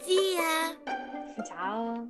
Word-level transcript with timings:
zia. 0.00 0.76
Ciao. 1.46 2.08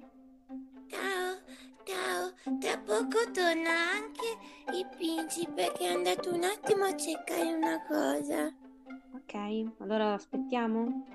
Ciao, 0.88 1.38
ciao. 1.85 2.58
Tra 2.58 2.79
poco 2.79 3.30
torna 3.33 3.71
anche 3.92 4.37
il 4.74 4.87
principe 4.96 5.72
che 5.76 5.85
è 5.85 5.93
andato 5.93 6.32
un 6.32 6.45
attimo 6.45 6.85
a 6.85 6.96
cercare 6.96 7.54
una 7.54 7.85
cosa. 7.87 8.53
Ok, 9.14 9.72
allora 9.81 10.14
aspettiamo? 10.14 11.06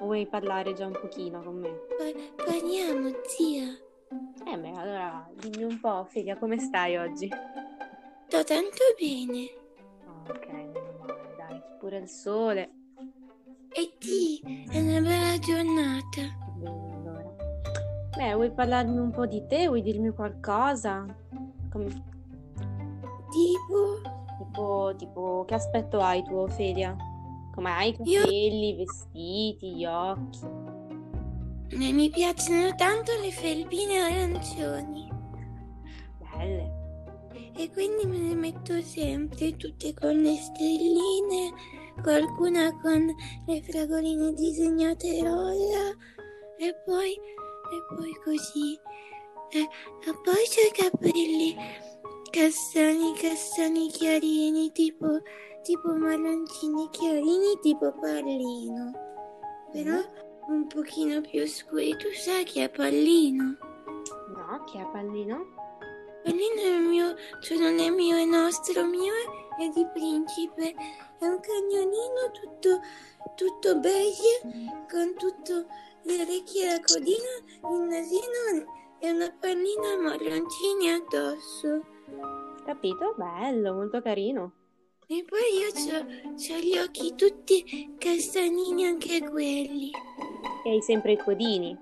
O 0.00 0.04
vuoi 0.04 0.26
parlare 0.26 0.74
già 0.74 0.86
un 0.86 0.92
pochino 0.92 1.42
con 1.42 1.58
me? 1.58 1.70
Pa- 1.96 2.44
parliamo, 2.44 3.10
zia. 3.26 3.84
Eh 4.44 4.58
beh, 4.58 4.72
allora 4.76 5.28
dimmi 5.34 5.64
un 5.64 5.80
po', 5.80 6.04
Felia, 6.04 6.36
come 6.36 6.58
stai 6.58 6.96
oggi? 6.96 7.28
Sto 8.26 8.44
tanto 8.44 8.82
bene. 8.98 9.48
Ok, 10.28 10.46
meno 10.48 10.96
male, 10.98 11.34
dai, 11.36 11.62
pure 11.78 11.98
il 11.98 12.08
sole. 12.08 12.70
E 13.78 13.92
ti? 13.98 14.40
È 14.70 14.80
una 14.80 15.00
bella 15.00 15.38
giornata. 15.38 16.22
Bene, 16.56 16.94
allora. 16.94 17.34
Beh, 18.16 18.34
vuoi 18.34 18.50
parlarmi 18.50 18.98
un 18.98 19.10
po' 19.10 19.26
di 19.26 19.44
te? 19.46 19.66
Vuoi 19.66 19.82
dirmi 19.82 20.10
qualcosa? 20.10 21.04
Come- 21.70 22.14
Tipo, 23.30 24.00
tipo, 24.38 24.94
tipo, 24.96 25.44
che 25.46 25.54
aspetto 25.54 26.00
hai 26.00 26.22
tu, 26.24 26.36
Ophelia? 26.36 26.96
Come 27.54 27.70
hai 27.70 27.90
i 27.90 27.96
Io- 28.10 28.20
capelli, 28.22 28.68
i 28.70 28.74
vestiti, 28.76 29.74
gli 29.74 29.84
occhi? 29.84 30.64
mi 31.76 32.08
piacciono 32.08 32.74
tanto 32.76 33.12
le 33.20 33.30
felpine 33.30 33.98
arancioni. 33.98 35.10
Belle. 36.18 36.72
E 37.56 37.70
quindi 37.70 38.06
me 38.06 38.18
le 38.28 38.34
metto 38.34 38.80
sempre, 38.80 39.56
tutte 39.56 39.92
con 39.92 40.16
le 40.16 40.34
stelline, 40.36 41.52
qualcuna 42.02 42.72
con 42.80 43.14
le 43.46 43.62
fragoline 43.62 44.32
disegnate 44.32 45.22
rosa, 45.22 45.94
e 46.58 46.74
poi, 46.84 47.12
e 47.12 47.94
poi 47.94 48.14
così. 48.24 48.78
E, 49.50 49.60
e 49.60 50.12
poi 50.24 50.44
c'ho 50.48 50.66
i 50.66 50.72
capelli 50.72 51.56
castani, 52.30 53.14
castani 53.14 53.88
chiarini, 53.88 54.72
tipo, 54.72 55.20
tipo 55.62 55.94
marroncini 55.94 56.88
chiarini, 56.90 57.58
tipo 57.62 57.92
pallino. 58.00 58.92
Però 59.72 60.00
un 60.48 60.66
pochino 60.66 61.20
più 61.20 61.46
scuri. 61.46 61.96
Tu 61.96 62.12
sai 62.12 62.44
chi 62.44 62.60
è 62.60 62.68
pallino? 62.68 63.56
No, 64.28 64.64
chi 64.64 64.78
è 64.78 64.86
Pallino? 64.92 65.54
Pallino 66.22 66.60
è 66.60 66.78
mio, 66.78 67.14
cioè 67.40 67.58
non 67.58 67.78
è 67.78 67.90
mio, 67.90 68.16
è 68.16 68.24
nostro, 68.24 68.84
mio 68.84 69.12
è 69.58 69.68
di 69.74 69.86
principe. 69.92 70.74
È 71.18 71.24
un 71.24 71.40
cagnolino 71.40 72.30
tutto, 72.32 72.80
tutto 73.36 73.78
beige, 73.78 74.40
con 74.90 75.14
tutto 75.16 75.66
le 76.02 76.20
orecchie 76.20 76.64
e 76.64 76.72
la 76.72 76.80
codina, 76.80 77.74
il 77.74 77.88
nasino 77.88 78.74
e 78.98 79.10
una 79.10 79.34
pallina 79.40 79.96
marroncini 79.98 80.90
addosso. 80.90 81.84
Capito? 82.66 83.14
Bello, 83.16 83.72
molto 83.72 84.02
carino. 84.02 84.52
E 85.06 85.24
poi 85.24 85.58
io 85.58 85.70
c'ho, 85.72 86.04
c'ho 86.34 86.58
gli 86.58 86.76
occhi 86.76 87.14
tutti 87.14 87.94
castanini 87.96 88.86
anche 88.86 89.20
quelli. 89.28 89.90
E 90.64 90.70
hai 90.70 90.82
sempre 90.82 91.12
i 91.12 91.16
codini. 91.16 91.78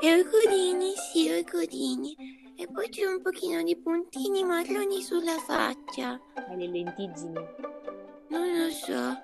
E 0.00 0.12
ho 0.12 0.16
i 0.16 0.24
codini, 0.24 0.94
sì, 0.96 1.30
ho 1.30 1.36
i 1.36 1.44
codini. 1.44 2.16
E 2.56 2.66
poi 2.66 2.88
c'è 2.88 3.04
un 3.04 3.20
pochino 3.20 3.62
di 3.62 3.76
puntini 3.76 4.42
marroni 4.44 5.02
sulla 5.02 5.38
faccia. 5.38 6.20
Hai 6.34 6.56
le 6.56 6.68
lentiggini. 6.68 7.73
So. 8.74 9.16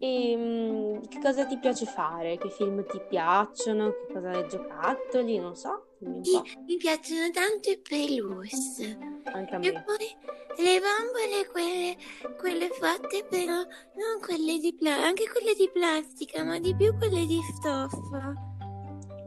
E 0.00 0.34
mm, 0.36 1.00
che 1.08 1.18
cosa 1.20 1.44
ti 1.44 1.58
piace 1.58 1.84
fare? 1.84 2.38
Che 2.38 2.50
film 2.50 2.86
ti 2.86 3.00
piacciono? 3.08 3.90
Che 3.90 4.12
cosa 4.12 4.30
hai 4.30 4.48
giocattoli? 4.48 5.38
Non 5.40 5.56
so, 5.56 5.88
Sì, 6.22 6.40
mi 6.66 6.76
piacciono 6.76 7.30
tanto 7.32 7.70
i 7.70 7.80
pelus. 7.80 8.80
Anche 9.24 9.54
a 9.56 9.58
E 9.58 9.72
me. 9.72 9.84
poi 9.84 10.64
le 10.64 10.80
bambole, 10.80 11.46
quelle, 11.50 11.96
quelle 12.38 12.68
fatte 12.68 13.24
però, 13.28 13.54
non 13.54 14.20
quelle 14.24 14.58
di 14.58 14.72
plastica, 14.72 15.04
anche 15.08 15.28
quelle 15.28 15.54
di 15.54 15.68
plastica, 15.72 16.44
ma 16.44 16.60
di 16.60 16.76
più 16.76 16.96
quelle 16.96 17.26
di 17.26 17.40
stoffa. 17.56 18.32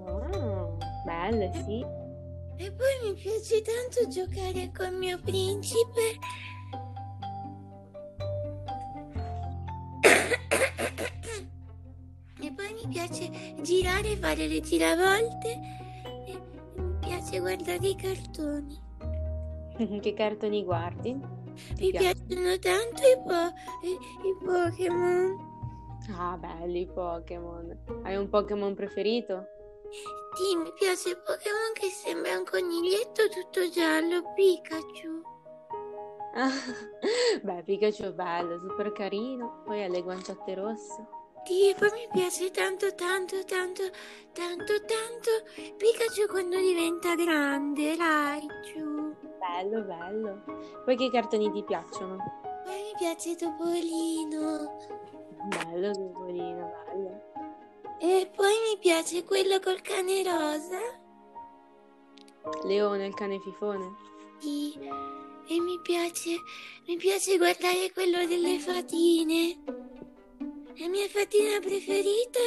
Ah, 0.07 0.77
belle, 1.03 1.51
sì. 1.65 1.83
E 2.63 2.71
poi 2.71 3.09
mi 3.11 3.13
piace 3.15 3.61
tanto 3.61 4.07
giocare 4.07 4.71
col 4.73 4.93
mio 4.93 5.19
principe. 5.19 6.17
Piace 12.91 13.55
girare, 13.61 14.15
fare 14.17 14.47
le 14.47 14.59
giravolte 14.59 15.59
e, 16.27 16.41
mi 16.75 16.97
piace 16.99 17.39
guardare 17.39 17.87
i 17.87 17.95
cartoni. 17.95 18.89
Che 20.01 20.13
cartoni 20.13 20.63
guardi? 20.63 21.17
Ti 21.75 21.85
Mi 21.85 21.89
piace? 21.91 22.13
piacciono 22.13 22.59
tanto 22.59 23.01
i, 23.01 23.17
po- 23.25 23.87
i- 23.87 24.27
i 24.27 24.45
Pokémon. 24.45 25.49
Ah, 26.17 26.37
belli 26.37 26.81
i 26.81 26.87
Pokémon. 26.87 27.77
Hai 28.03 28.15
un 28.15 28.29
Pokémon 28.29 28.75
preferito? 28.75 29.45
Sì, 30.35 30.55
mi 30.55 30.71
piace 30.77 31.09
il 31.09 31.17
Pokémon 31.17 31.73
che 31.73 31.87
sembra 31.89 32.37
un 32.37 32.43
coniglietto 32.45 33.27
tutto 33.29 33.69
giallo, 33.69 34.21
Pikachu. 34.35 35.21
Beh, 37.43 37.63
Pikachu 37.63 38.03
è 38.03 38.13
bello, 38.13 38.59
super 38.59 38.91
carino. 38.93 39.61
Poi 39.65 39.83
ha 39.83 39.87
le 39.87 40.01
guanciotte 40.01 40.53
rosse. 40.53 41.07
E 41.43 41.75
poi 41.77 41.89
mi 41.91 42.07
piace 42.11 42.51
tanto, 42.51 42.93
tanto, 42.93 43.43
tanto, 43.43 43.83
tanto, 44.31 44.73
tanto 44.85 45.31
Pikachu 45.75 46.27
quando 46.29 46.57
diventa 46.57 47.15
grande, 47.15 47.95
Raichu. 47.95 49.15
Bello, 49.39 49.81
bello. 49.81 50.43
Poi 50.85 50.95
che 50.95 51.09
cartoni 51.09 51.51
ti 51.51 51.63
piacciono? 51.63 52.17
Poi 52.63 52.75
mi 52.75 52.93
piace 52.97 53.35
Topolino. 53.35 54.77
Bello, 55.49 55.91
Topolino, 55.91 56.71
bello. 56.85 57.21
E 57.99 58.31
poi 58.33 58.53
mi 58.69 58.79
piace 58.79 59.23
quello 59.23 59.59
col 59.59 59.81
cane 59.81 60.23
rosa. 60.23 60.79
Leone, 62.63 63.07
il 63.07 63.13
cane 63.13 63.39
fifone. 63.39 63.95
Sì. 64.39 64.77
E 65.47 65.59
mi 65.59 65.79
piace, 65.81 66.35
mi 66.87 66.95
piace 66.97 67.37
guardare 67.37 67.91
quello 67.91 68.25
delle 68.25 68.59
fatine. 68.59 69.89
La 70.77 70.87
mia 70.87 71.07
fatina 71.09 71.59
preferita 71.59 72.39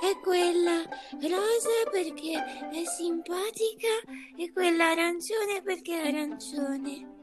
è 0.00 0.16
quella 0.22 0.82
rosa 1.20 1.90
perché 1.90 2.32
è 2.70 2.84
simpatica 2.84 3.88
e 4.36 4.52
quella 4.52 4.90
arancione 4.90 5.60
perché 5.62 6.00
è 6.00 6.08
arancione. 6.08 7.22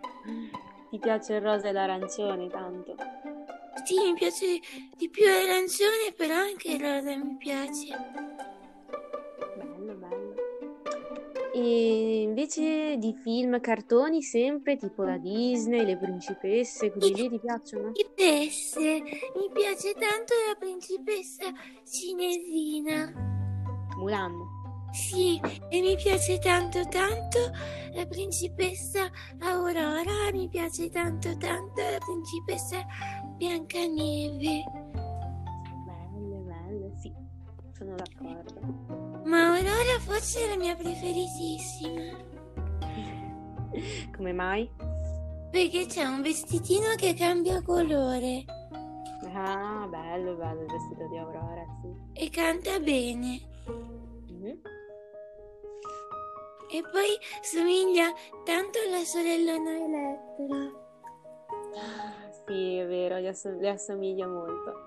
Ti 0.89 0.99
piace 0.99 1.33
il 1.35 1.41
rosa 1.41 1.69
e 1.69 1.71
l'arancione 1.71 2.49
tanto? 2.49 2.95
Sì, 3.85 3.95
mi 3.99 4.13
piace 4.15 4.59
di 4.97 5.09
più 5.09 5.25
l'arancione, 5.25 6.11
però 6.15 6.35
anche 6.35 6.71
il 6.71 6.81
rosa 6.81 7.15
mi 7.15 7.37
piace. 7.37 8.36
E 11.59 12.21
invece 12.21 12.97
di 12.97 13.15
film, 13.15 13.59
cartoni, 13.59 14.21
sempre 14.21 14.77
tipo 14.77 15.01
la 15.01 15.17
Disney, 15.17 15.85
le 15.85 15.97
principesse, 15.97 16.91
quelli 16.91 17.15
lì 17.15 17.29
ti 17.29 17.39
piacciono? 17.39 17.91
Principesse, 17.93 19.01
mi 19.01 19.49
piace 19.51 19.93
tanto 19.93 20.35
la 20.47 20.55
principessa 20.59 21.45
cinesina. 21.83 23.11
Mulan. 23.97 24.33
Sì, 24.91 25.41
e 25.69 25.81
mi 25.81 25.95
piace 25.95 26.37
tanto 26.37 26.87
tanto 26.89 27.39
la 27.93 28.05
principessa 28.05 29.09
Aurora, 29.39 30.31
mi 30.31 30.47
piace 30.49 30.89
tanto 30.89 31.35
tanto 31.37 31.81
la 31.81 31.97
principessa 31.97 32.85
Biancaneve. 33.35 34.63
Belle, 35.87 36.37
belle, 36.37 36.91
sì, 36.99 37.11
sono 37.73 37.95
d'accordo. 37.95 39.06
Ma 39.27 39.47
Aurora 39.55 39.99
forse 39.99 40.45
è 40.45 40.49
la 40.49 40.57
mia 40.57 40.75
preferitissima, 40.75 42.01
Come 44.15 44.33
mai? 44.33 44.69
perché 45.51 45.85
c'è 45.85 46.03
un 46.03 46.21
vestitino 46.21 46.95
che 46.97 47.13
cambia 47.13 47.61
colore 47.61 48.43
Ah, 49.33 49.85
bello, 49.89 50.35
bello 50.35 50.61
il 50.61 50.67
vestito 50.67 51.07
di 51.09 51.17
Aurora, 51.17 51.63
sì. 51.81 52.23
e 52.23 52.29
canta 52.29 52.79
bene. 52.79 53.39
Mhm. 53.67 54.61
E 56.69 56.81
poi 56.91 57.17
somiglia 57.41 58.11
tanto 58.43 58.79
alla 58.85 59.03
sorellona 59.03 59.71
Elettra. 59.71 60.71
Ah, 61.75 62.31
Sì, 62.45 62.75
è 62.77 62.87
vero, 62.87 63.17
le 63.19 63.69
assomiglia 63.69 64.25
molto. 64.27 64.86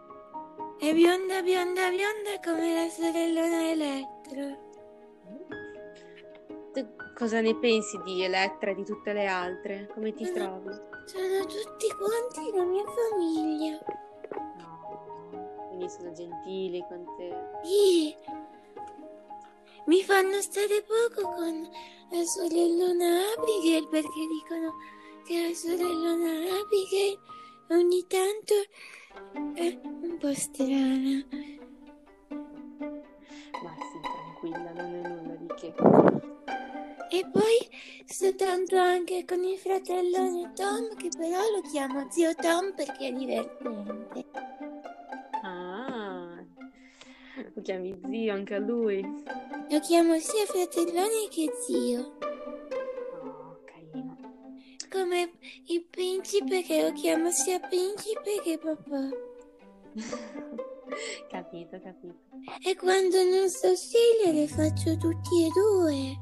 È 0.80 0.94
bionda, 0.94 1.42
bionda, 1.42 1.90
bionda 1.90 2.40
come 2.42 2.72
la 2.72 2.88
sorellona 2.88 3.68
Elettra. 3.68 4.58
Tu 6.72 6.88
cosa 7.14 7.42
ne 7.42 7.54
pensi 7.54 8.00
di 8.02 8.22
Elettra 8.22 8.70
e 8.70 8.74
di 8.76 8.84
tutte 8.86 9.12
le 9.12 9.26
altre? 9.26 9.90
Come 9.92 10.14
ti 10.14 10.24
trovi? 10.32 10.70
Sono 11.04 11.44
tutti 11.44 11.86
quanti 11.98 12.56
la 12.56 12.64
mia 12.64 12.84
famiglia. 12.84 13.78
No, 14.56 15.28
bambini 15.30 15.90
sono 15.90 16.12
gentili 16.12 16.82
con 16.88 17.04
te. 17.18 17.30
Sì. 17.62 18.16
Mi 19.84 20.02
fanno 20.02 20.40
stare 20.40 20.82
poco 20.82 21.28
con 21.28 21.68
la 22.10 22.24
sorellona 22.24 23.34
Abigail 23.36 23.86
perché 23.90 24.26
dicono 24.26 24.76
che 25.26 25.46
la 25.46 25.54
sorellona 25.54 26.30
Abigail 26.58 27.18
ogni 27.70 28.04
tanto 28.06 28.54
è 29.54 29.78
un 29.82 30.16
po' 30.18 30.34
strana. 30.34 31.26
Ma 33.62 33.74
sì, 33.90 34.00
tranquilla, 34.02 34.72
non 34.72 34.94
è 34.94 35.08
nulla 35.08 35.34
di 35.34 35.46
che. 35.56 35.74
E 37.12 37.28
poi 37.30 37.68
sto 38.04 38.34
tanto 38.36 38.76
anche 38.76 39.24
con 39.24 39.42
il 39.42 39.58
fratellone 39.58 40.52
Tom, 40.54 40.94
che 40.96 41.08
però 41.16 41.40
lo 41.50 41.60
chiamo 41.70 42.06
zio 42.10 42.34
Tom 42.34 42.72
perché 42.74 43.08
è 43.08 43.12
divertente. 43.12 44.26
Ah, 45.42 46.44
lo 47.54 47.62
chiami 47.62 47.98
zio 48.08 48.32
anche 48.32 48.54
a 48.54 48.58
lui? 48.58 49.02
Lo 49.70 49.80
chiamo 49.80 50.18
sia 50.18 50.46
fratellone 50.46 51.28
che 51.30 51.50
zio. 51.66 52.29
Come 55.10 55.32
il 55.66 55.84
principe 55.90 56.62
che 56.62 56.82
lo 56.82 56.92
chiamo 56.92 57.32
sia 57.32 57.58
principe 57.58 58.40
che 58.44 58.58
papà. 58.58 59.08
capito, 61.28 61.80
capito. 61.80 62.14
E 62.64 62.76
quando 62.76 63.20
non 63.24 63.48
so 63.48 63.74
scegliere 63.74 64.46
faccio 64.46 64.96
tutti 64.98 65.44
e 65.44 65.48
due. 65.52 66.16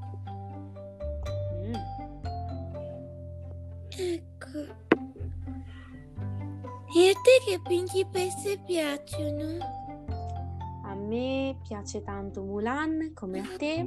Mm. 1.67 1.75
Ecco. 3.91 4.59
E 6.97 7.11
a 7.11 7.13
te 7.13 7.45
che 7.45 7.61
principesse 7.63 8.59
piacciono? 8.65 9.59
A 10.85 10.95
me 10.95 11.59
piace 11.69 12.03
tanto 12.03 12.43
Mulan, 12.43 13.13
come 13.13 13.41
a 13.41 13.57
te, 13.59 13.87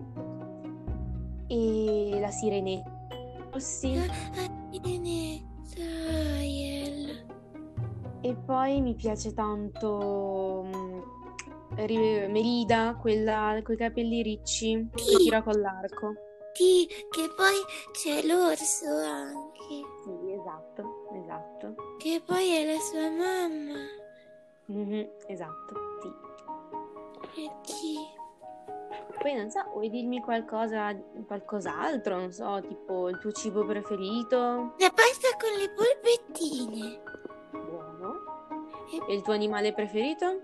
e 1.47 2.19
la 2.19 2.29
Sirenetta. 2.29 2.99
Sì. 3.57 4.59
E 8.23 8.35
poi 8.35 8.81
mi 8.81 8.93
piace 8.95 9.33
tanto 9.33 10.63
mm, 10.65 10.99
Ri- 11.75 12.27
Merida, 12.29 12.95
quella 12.99 13.59
con 13.63 13.73
i 13.73 13.77
capelli 13.77 14.21
ricci, 14.21 14.89
che 14.93 15.17
tira 15.17 15.41
con 15.41 15.59
l'arco. 15.59 16.13
Sì, 16.53 16.87
che 17.09 17.29
poi 17.35 17.55
c'è 17.91 18.25
l'orso 18.25 18.85
anche. 18.85 19.49
Sì, 20.03 20.31
esatto, 20.31 21.07
esatto. 21.21 21.75
Che 21.97 22.21
poi 22.25 22.49
è 22.49 22.65
la 22.65 22.79
sua 22.79 23.09
mamma. 23.09 23.79
Mhm, 24.65 25.07
esatto, 25.27 25.75
sì. 26.01 27.41
E 27.41 27.51
chi? 27.63 27.95
Poi 29.19 29.33
non 29.35 29.49
so, 29.49 29.63
vuoi 29.73 29.89
dirmi 29.89 30.21
qualcosa, 30.21 30.95
qualcos'altro? 31.27 32.15
Non 32.17 32.31
so, 32.31 32.61
tipo 32.67 33.09
il 33.09 33.17
tuo 33.19 33.31
cibo 33.31 33.65
preferito? 33.65 34.73
La 34.77 34.91
pasta 34.93 35.29
con 35.39 35.57
le 35.57 35.69
polpettine. 35.69 37.01
Buono. 37.51 38.15
E 38.91 39.11
E 39.11 39.15
il 39.15 39.21
tuo 39.21 39.33
animale 39.33 39.73
preferito? 39.73 40.41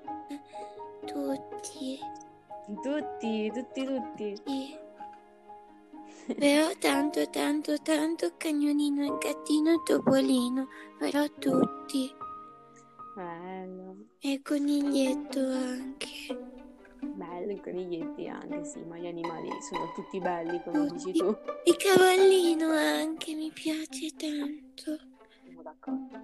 tutti. 1.05 1.99
Tutti, 2.81 3.51
tutti, 3.53 3.85
tutti. 3.85 4.35
Sì. 4.45 4.85
Però 6.37 6.67
tanto, 6.79 7.29
tanto, 7.29 7.81
tanto 7.81 8.33
cagnolino 8.35 9.05
e 9.05 9.17
gattino 9.17 9.71
e 9.71 9.81
topolino. 9.85 10.67
Però 10.99 11.25
tutti. 11.39 12.13
Bello. 13.15 13.95
E 14.19 14.41
coniglietto 14.43 15.39
anche. 15.39 16.56
Bello 16.99 17.51
i 17.51 17.61
coniglietti 17.61 18.27
anche, 18.27 18.65
sì, 18.65 18.83
ma 18.83 18.97
gli 18.97 19.07
animali 19.07 19.49
sono 19.61 19.91
tutti 19.93 20.19
belli, 20.19 20.61
come 20.63 20.87
dici 20.91 21.13
tu. 21.13 21.35
Il 21.63 21.77
cavallino 21.77 22.71
anche 22.71 23.33
mi 23.33 23.51
piace 23.51 24.11
tanto. 24.15 24.97
Siamo 25.43 25.61
d'accordo. 25.61 26.19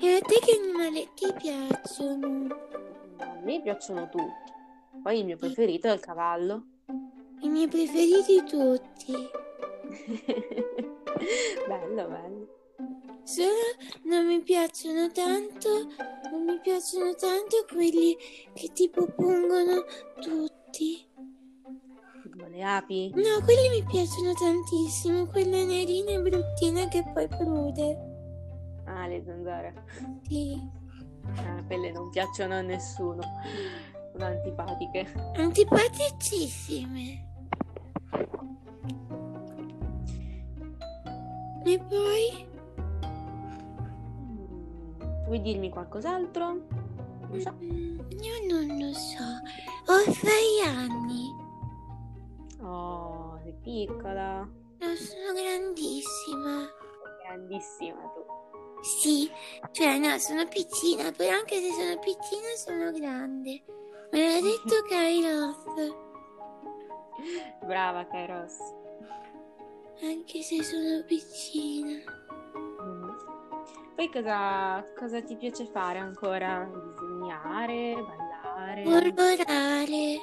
E 0.00 0.14
a 0.14 0.20
te 0.20 0.38
che 0.44 0.58
animaletti 0.60 1.32
piacciono? 1.38 2.46
A 3.18 3.38
me 3.42 3.60
piacciono 3.62 4.08
tutti. 4.08 4.50
Poi 5.02 5.18
il 5.18 5.24
mio 5.24 5.36
preferito 5.36 5.88
è 5.88 5.92
il 5.92 6.00
cavallo. 6.00 6.64
I 7.40 7.48
miei 7.48 7.68
preferiti 7.68 8.44
tutti. 8.44 9.12
bello, 11.66 12.08
bello. 12.08 12.41
Solo 13.24 13.50
non 14.04 14.26
mi 14.26 14.42
piacciono 14.42 15.10
tanto, 15.10 15.88
non 16.30 16.44
mi 16.44 16.58
piacciono 16.60 17.14
tanto 17.14 17.64
quelli 17.72 18.16
che 18.52 18.72
tipo 18.72 19.06
pungono 19.06 19.84
tutti. 20.20 21.06
Tipo 22.22 22.46
le 22.46 22.62
api. 22.62 23.12
No, 23.14 23.44
quelli 23.44 23.68
mi 23.68 23.84
piacciono 23.84 24.32
tantissimo, 24.34 25.26
quelle 25.26 25.64
nerine 25.64 26.20
bruttine 26.20 26.88
che 26.88 27.04
poi 27.12 27.28
prude. 27.28 28.10
Ah, 28.86 29.06
le 29.06 29.22
zanzare. 29.24 29.84
Sì. 30.26 30.60
Ah, 31.36 31.62
quelle 31.64 31.92
non 31.92 32.10
piacciono 32.10 32.54
a 32.54 32.60
nessuno. 32.60 33.22
Sono 34.12 34.24
antipatiche. 34.24 35.12
Antipaticissime. 35.36 37.30
E 41.64 41.78
poi? 41.78 42.50
Vuoi 45.32 45.44
dirmi 45.44 45.70
qualcos'altro? 45.70 46.46
Non 47.30 47.40
so. 47.40 47.54
Mm, 47.62 48.00
Io 48.20 48.46
non 48.54 48.78
lo 48.78 48.92
so. 48.92 49.24
Ho 49.86 50.12
sei 50.12 50.60
anni. 50.62 51.34
Oh, 52.60 53.40
sei 53.42 53.54
piccola. 53.62 54.46
Non 54.78 54.94
sono 54.94 55.32
grandissima. 55.32 56.68
Grandissima 57.24 57.98
tu. 58.12 58.82
Sì, 58.82 59.30
cioè 59.70 59.96
no, 59.96 60.18
sono 60.18 60.46
piccina, 60.48 61.10
però 61.12 61.30
anche 61.38 61.62
se 61.62 61.72
sono 61.72 61.98
piccina 61.98 62.54
sono 62.58 62.92
grande. 62.92 63.64
Me 64.10 64.34
l'ha 64.34 64.40
detto 64.42 64.82
Kairos. 64.86 65.56
Brava, 67.64 68.04
Kairos. 68.06 68.56
Anche 70.02 70.42
se 70.42 70.62
sono 70.62 71.02
piccina. 71.06 72.20
Poi 73.94 74.10
cosa, 74.10 74.84
cosa 74.96 75.22
ti 75.22 75.36
piace 75.36 75.66
fare 75.66 75.98
ancora? 75.98 76.68
Disegnare, 76.72 77.94
ballare? 77.94 78.82
Colorare. 78.84 80.20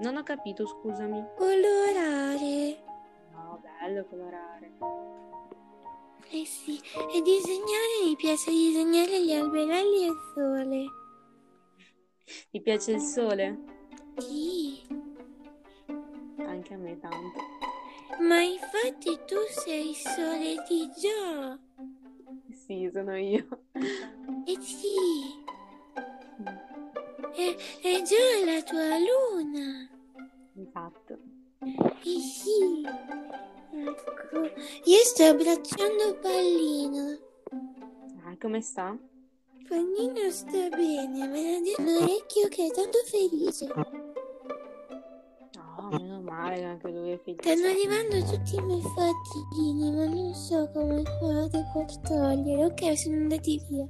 Non 0.00 0.16
ho 0.16 0.22
capito, 0.22 0.66
scusami. 0.66 1.24
Colorare. 1.36 2.82
No, 3.32 3.60
bello 3.62 4.04
colorare. 4.06 4.72
Eh 6.30 6.44
sì, 6.46 6.80
e 7.14 7.20
disegnare 7.22 8.04
mi 8.06 8.16
piace 8.16 8.50
disegnare 8.50 9.22
gli 9.24 9.32
alberelli 9.32 10.04
e 10.04 10.06
il 10.06 10.18
sole. 10.34 10.84
Ti 12.50 12.60
piace 12.60 12.92
il 12.92 13.00
sole? 13.00 13.58
Sì, 14.18 14.82
Anche 16.38 16.74
a 16.74 16.76
me 16.76 16.98
tanto. 16.98 17.38
ma 18.20 18.40
infatti 18.40 19.18
tu 19.26 19.36
sei 19.48 19.90
il 19.90 19.94
sole 19.96 20.64
di 20.68 20.90
Gio. 20.96 21.58
Sì, 22.64 22.88
sono 22.92 23.16
io. 23.16 23.44
Eh 24.44 24.60
sì, 24.60 24.94
e, 27.34 27.56
e 27.82 28.02
Gio 28.02 28.14
è 28.14 28.44
la 28.44 28.62
tua 28.62 28.98
luna. 28.98 29.88
Esatto. 30.56 31.18
Eh 31.58 32.20
sì, 32.20 32.84
ecco, 33.72 34.42
io 34.84 34.98
sto 35.02 35.24
abbracciando 35.24 36.18
Pallino. 36.20 37.18
Ah, 38.24 38.36
come 38.40 38.60
sta? 38.60 38.96
Pallino 39.68 40.30
sta 40.30 40.68
bene, 40.68 41.26
me 41.26 41.52
l'ha 41.52 41.60
detto 41.60 41.82
l'orecchio 41.82 42.48
che 42.48 42.66
è 42.66 42.70
tanto 42.70 42.98
felice. 43.06 44.11
Male, 46.32 46.64
anche 46.64 46.88
lui 46.90 47.10
è 47.10 47.18
Stanno 47.20 47.36
felice. 47.42 47.68
arrivando 47.68 48.30
tutti 48.32 48.56
i 48.56 48.62
miei 48.62 48.80
fattini, 48.80 49.92
ma 49.92 50.06
non 50.06 50.34
so 50.34 50.70
come 50.72 51.02
fare 51.02 51.48
per 51.50 51.98
togliere. 52.08 52.64
Ok, 52.64 52.96
sono 52.98 53.16
andati 53.16 53.60
via. 53.68 53.86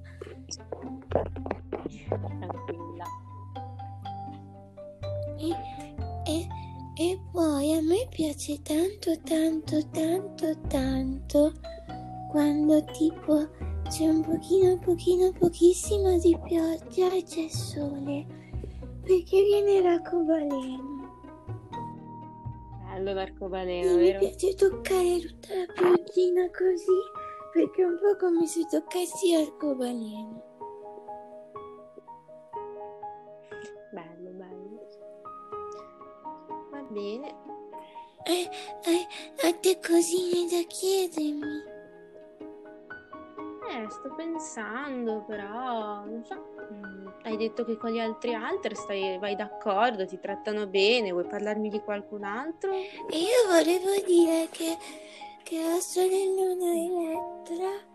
Tranquilla. 2.08 3.04
E, 5.38 5.50
e- 6.30 6.49
e 6.96 7.20
poi 7.30 7.75
a 7.75 7.80
me 7.82 8.06
piace 8.11 8.61
tanto, 8.62 9.16
tanto, 9.22 9.88
tanto, 9.90 10.58
tanto 10.68 11.52
quando 12.30 12.84
tipo 12.87 13.49
c'è 13.88 14.08
un 14.08 14.20
pochino, 14.22 14.78
pochino, 14.78 15.30
pochissimo 15.32 16.18
di 16.18 16.37
pioggia 16.44 17.12
e 17.12 17.22
c'è 17.22 17.46
sole. 17.49 18.26
Perché 19.02 19.42
viene 19.42 19.80
l'arcobaleno 19.80 20.91
bello 23.02 23.12
l'arcobaleno, 23.14 23.97
mi 23.97 24.04
vero? 24.04 24.18
Mi 24.21 24.28
piace 24.28 24.54
toccare 24.54 25.18
tutta 25.21 25.54
la 25.54 25.66
pioggia 25.75 26.50
così, 26.50 26.99
perché 27.52 27.82
è 27.82 27.85
un 27.85 27.99
po' 27.99 28.16
come 28.16 28.47
se 28.47 28.64
toccassi 28.71 29.32
l'arcobaleno. 29.32 30.50
Bello, 33.92 34.30
bello. 34.30 34.88
Va 36.71 36.82
bene. 36.88 37.35
Eh, 38.25 38.49
eh, 38.85 39.49
ho 39.49 39.59
due 39.61 39.80
cosine 39.80 40.49
da 40.49 40.62
chiedermi. 40.66 41.72
Sto 43.92 44.14
pensando, 44.14 45.22
però 45.26 46.04
non 46.04 46.25
so. 46.25 46.34
mm, 46.72 47.06
Hai 47.25 47.37
detto 47.37 47.64
che 47.64 47.76
con 47.76 47.90
gli 47.90 48.00
altri 48.00 48.32
altri 48.32 48.75
stai, 48.75 49.18
vai 49.18 49.37
d'accordo, 49.37 50.06
ti 50.06 50.18
trattano 50.18 50.66
bene, 50.66 51.12
vuoi 51.12 51.26
parlarmi 51.26 51.68
di 51.68 51.78
qualcun 51.80 52.25
altro? 52.25 52.72
Io 52.72 53.49
volevo 53.49 53.90
dire 54.06 54.49
che, 54.50 54.78
che 55.42 55.62
la 55.62 55.78
sorellona 55.78 56.72
Elettra 56.72 57.90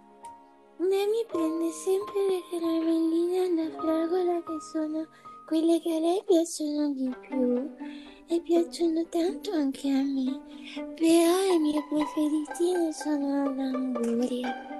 lei 0.79 1.07
mi 1.07 1.25
prende 1.27 1.71
sempre 1.71 2.27
le 2.29 2.41
caramelline 2.51 3.39
alla 3.39 3.81
fragola 3.81 4.43
che 4.43 4.61
sono 4.71 5.07
quelle 5.47 5.81
che 5.81 5.95
a 5.95 5.99
lei 5.99 6.23
piacciono 6.23 6.93
di 6.93 7.15
più 7.21 7.75
e 8.27 8.41
piacciono 8.41 9.03
tanto 9.09 9.51
anche 9.51 9.89
a 9.89 10.03
me, 10.03 10.39
però 10.93 11.51
le 11.51 11.57
mie 11.57 11.83
preferitine 11.89 12.93
sono 12.93 13.45
all'anguria 13.49 14.76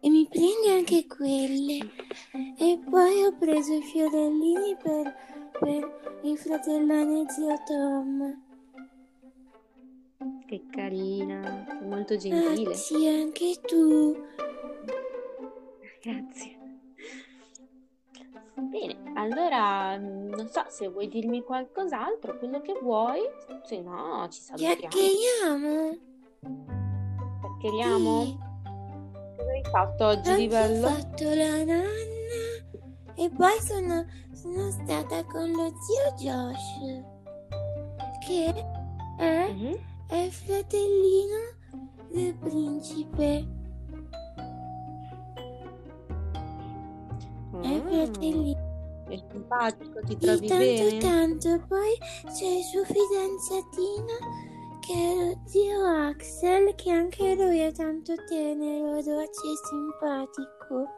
e 0.00 0.08
mi 0.08 0.26
prende 0.28 0.76
anche 0.76 1.06
quelle. 1.06 1.90
E 2.56 2.80
poi 2.88 3.24
ho 3.24 3.36
preso 3.36 3.74
i 3.74 3.82
fiorellini 3.82 4.76
per, 4.82 5.14
per 5.58 6.20
il 6.22 6.38
fratellone 6.38 7.28
zio 7.30 7.56
Tom. 7.66 8.42
Che 10.46 10.64
carina, 10.70 11.66
molto 11.82 12.16
gentile. 12.16 12.62
Grazie, 12.62 13.20
anche 13.20 13.60
tu. 13.66 14.16
Grazie. 16.02 16.56
Bene, 18.54 19.12
allora 19.14 19.96
mm, 19.96 20.30
non 20.30 20.48
so 20.48 20.64
se 20.68 20.88
vuoi 20.88 21.08
dirmi 21.08 21.42
qualcos'altro, 21.42 22.38
quello 22.38 22.60
che 22.60 22.76
vuoi, 22.80 23.20
se 23.64 23.80
no 23.80 24.26
ci 24.30 24.40
salutiamo. 24.40 24.76
Chiacchieriamo. 24.88 25.96
Chiacchieriamo? 27.60 28.24
Sì. 28.24 28.47
Hai 29.58 29.64
fatto 29.72 30.06
oggi 30.06 30.34
di 30.36 30.44
Oggi 30.44 30.44
ho 30.44 30.48
bello? 30.48 30.88
fatto 30.88 31.24
la 31.34 31.64
nonna 31.64 33.12
e 33.16 33.28
poi 33.30 33.60
sono, 33.60 34.06
sono 34.32 34.70
stata 34.70 35.24
con 35.24 35.50
lo 35.50 35.72
zio 35.82 36.14
Josh, 36.16 37.02
che 38.24 38.54
è, 39.16 39.50
Mhm. 39.50 39.76
è 40.06 40.14
il 40.16 40.30
fratellino 40.32 41.38
del 42.12 42.34
principe. 42.36 43.46
È 47.60 47.66
il 47.66 47.82
Mm, 47.82 47.88
fratellino. 47.88 49.06
è 49.08 49.16
simpatico, 49.28 50.00
ti 50.04 50.16
Di 50.18 50.24
trovi 50.24 50.46
tanto 50.46 50.84
bene? 50.84 50.98
tanto. 50.98 51.64
Poi 51.66 51.98
c'è 52.32 52.46
il 52.46 52.62
suo 52.62 52.84
fidanzatino 52.84 54.14
che 54.88 54.94
è 54.94 55.14
lo 55.14 55.38
zio 55.44 55.84
Axel, 55.84 56.74
che 56.74 56.90
anche 56.90 57.34
lui 57.34 57.58
è 57.58 57.70
tanto 57.72 58.14
tenero, 58.26 59.02
dolce 59.02 59.46
e 59.46 59.56
simpatico. 59.68 60.88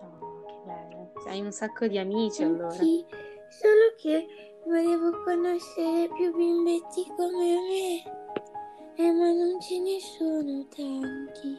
Oh, 0.00 0.44
che 0.46 0.54
bello. 0.64 1.12
Hai 1.26 1.42
un 1.42 1.52
sacco 1.52 1.86
di 1.86 1.98
amici 1.98 2.42
allora. 2.42 2.70
Sì, 2.70 3.04
solo 3.50 3.92
che 3.98 4.26
volevo 4.64 5.22
conoscere 5.24 6.08
più 6.14 6.34
bimbetti 6.34 7.04
come 7.14 7.56
me. 7.68 8.02
Eh, 8.96 9.12
ma 9.12 9.32
non 9.32 9.60
ce 9.60 9.78
ne 9.78 10.00
sono 10.00 10.66
tanti. 10.74 11.58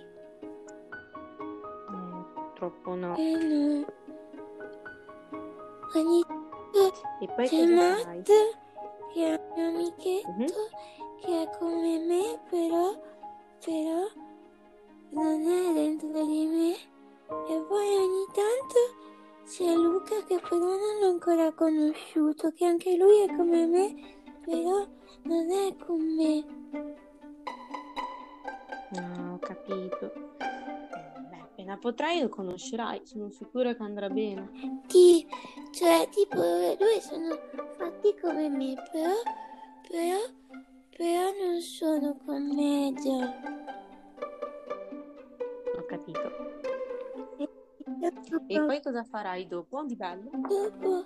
Eh, 1.87 2.25
purtroppo 2.33 2.95
no. 2.95 3.15
Eh 3.15 3.35
no. 3.35 3.85
Ogni 5.93 6.23
E 7.19 7.27
poi 7.27 7.47
c'è 7.47 7.67
cosa 7.67 7.75
Matt, 7.75 8.03
fai? 8.03 8.23
Che 9.13 9.33
è 9.35 9.41
un 9.55 9.63
amichetto, 9.63 10.29
Mhm. 10.37 10.47
che 11.21 11.41
è 11.43 11.49
come 11.57 11.99
me, 11.99 12.39
però, 12.49 12.99
però 13.63 14.07
non 15.11 15.41
è 15.41 15.73
dentro 15.73 16.25
di 16.25 16.45
me. 16.45 16.71
E 17.47 17.61
poi 17.67 17.95
ogni 17.95 18.25
tanto 18.33 19.45
c'è 19.45 19.73
Luca 19.75 20.23
che 20.23 20.39
però 20.39 20.57
non 20.65 20.99
l'ho 21.01 21.07
ancora 21.09 21.51
conosciuto, 21.53 22.51
che 22.51 22.65
anche 22.65 22.95
lui 22.97 23.21
è 23.21 23.35
come 23.35 23.65
me, 23.65 23.95
però 24.45 24.85
non 25.23 25.49
è 25.51 25.75
con 25.77 25.99
me. 26.15 26.45
Ah, 28.95 29.33
ho 29.33 29.39
capito. 29.39 30.11
Eh, 30.37 31.21
Beh, 31.29 31.39
appena 31.41 31.77
potrai 31.77 32.19
lo 32.21 32.27
conoscerai, 32.29 33.01
sono 33.05 33.29
sicura 33.29 33.73
che 33.73 33.83
andrà 33.83 34.09
bene. 34.09 34.51
Sì, 34.87 35.25
cioè 35.71 36.07
tipo 36.09 36.37
lui 36.37 36.99
sono 37.01 37.37
fatti 37.77 38.15
come 38.19 38.49
me, 38.49 38.75
però, 38.91 39.13
però, 39.87 40.19
però 40.95 41.31
non 41.43 41.61
sono 41.61 42.17
con 42.25 42.47
me 42.53 42.93
già. 43.01 43.33
Ho 45.77 45.85
capito. 45.85 46.49
E 48.47 48.59
poi 48.59 48.81
cosa 48.81 49.03
farai 49.03 49.47
dopo 49.47 49.83
di 49.83 49.95
bello? 49.95 50.29
Dopo, 50.31 51.03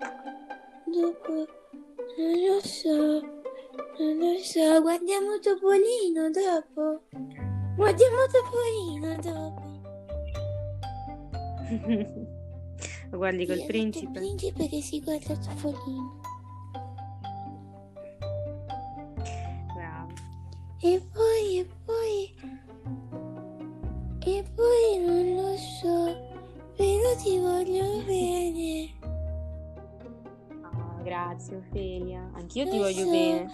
dopo, 0.85 1.33
non 2.17 2.39
lo 2.47 2.59
so, 2.61 3.21
non 3.99 4.17
lo 4.17 4.37
so, 4.39 4.81
guardiamo 4.81 5.39
Topolino 5.39 6.29
dopo. 6.29 7.03
Guardiamo 7.75 8.25
Topolino 8.31 9.15
dopo. 9.21 9.63
Lo 13.15 13.21
guardi 13.21 13.45
col 13.45 13.63
principe? 13.65 14.07
Il 14.07 14.11
principe 14.11 14.67
che 14.67 14.81
si 14.81 14.99
guarda 14.99 15.37
Topolino. 15.37 16.19
Bravo. 19.73 20.13
E 20.81 21.01
poi, 21.13 21.59
e 21.59 21.65
poi, 21.85 22.33
e 24.19 24.43
poi 24.53 24.99
non 24.99 25.33
lo 25.33 25.55
so, 25.55 26.13
però 26.75 27.15
ti 27.23 27.39
voglio 27.39 28.03
bene. 28.03 28.89
Ah, 30.63 31.01
grazie 31.01 31.55
Ofelia. 31.55 32.29
Anch'io 32.33 32.65
ti 32.65 32.75
Lo 32.75 32.83
voglio 32.83 33.05
so, 33.05 33.11
bene. 33.11 33.51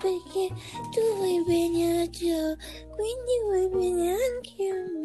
Perché 0.00 0.48
tu 0.90 1.16
vuoi 1.18 1.44
bene 1.46 2.00
a 2.00 2.06
Joe, 2.08 2.56
quindi 2.90 3.32
vuoi 3.44 3.68
bene 3.68 4.10
anche 4.10 4.68
a 4.68 4.74
me. 4.74 4.97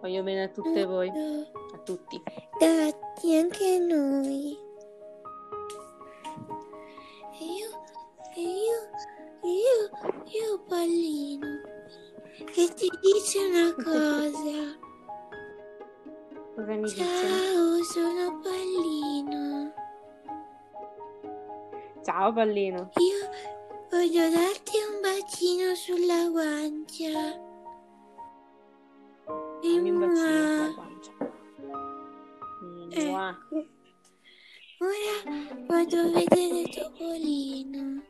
Voglio 0.00 0.22
bene 0.22 0.44
a 0.44 0.48
tutte 0.48 0.84
voi, 0.84 1.10
No, 1.10 1.46
a 1.74 1.78
tutti. 1.78 2.22
Datti 2.58 3.36
anche 3.36 3.78
noi. 3.78 4.58
E 7.38 7.44
io, 7.44 7.70
e 8.34 8.40
io, 8.40 8.90
io, 9.42 10.22
io 10.24 10.62
pallino. 10.68 11.46
Che 12.44 12.68
ti 12.74 12.90
dice 13.00 13.38
una 13.38 13.74
cosa. 13.74 14.84
Cosa 16.54 16.72
mi 16.72 16.82
dice? 16.82 17.04
Ciao, 17.04 17.82
sono 17.82 18.40
pallino. 18.40 19.74
Ciao 22.02 22.32
pallino. 22.32 22.90
Io 22.96 23.30
voglio 23.90 24.30
darti 24.30 24.76
un 24.88 25.00
bacino 25.00 25.74
sulla 25.74 26.28
guancia. 26.30 27.45
Mua. 33.04 33.36
Ora 34.80 35.16
vado 35.68 35.96
a 36.00 36.08
vedere 36.12 36.68
Topolino. 36.70 38.02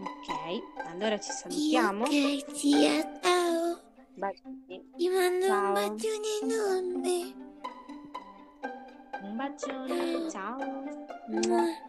Ok, 0.00 0.86
allora 0.86 1.18
ci 1.18 1.30
salutiamo. 1.30 2.04
ok, 2.04 2.54
zia, 2.54 3.20
ciao. 3.22 3.80
Ti 4.96 5.08
mando 5.08 5.46
Ciao. 5.46 5.66
un 5.66 5.72
bacione 5.72 6.28
enorme. 6.42 7.34
Un 9.22 9.36
bacione. 9.36 10.30
Ciao. 10.30 10.58
Mua. 11.28 11.88